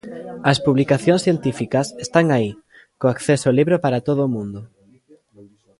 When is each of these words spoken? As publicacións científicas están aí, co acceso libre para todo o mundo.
As 0.51 0.61
publicacións 0.65 1.23
científicas 1.27 1.87
están 2.05 2.25
aí, 2.37 2.51
co 2.99 3.05
acceso 3.13 3.49
libre 3.57 3.77
para 3.83 4.03
todo 4.07 4.21
o 4.25 4.31
mundo. 4.35 4.59